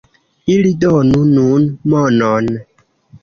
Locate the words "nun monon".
1.33-2.49